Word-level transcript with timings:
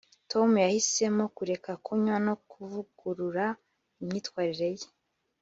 tom 0.31 0.49
yahisemo 0.63 1.23
kureka 1.37 1.71
kunywa 1.85 2.17
no 2.25 2.35
kuvugurura 2.49 3.45
imyitwarire 4.01 4.69
ye 4.77 4.87